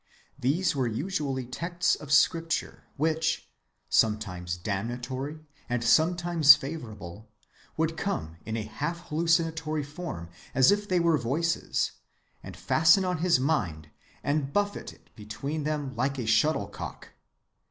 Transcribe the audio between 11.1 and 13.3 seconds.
voices, and fasten on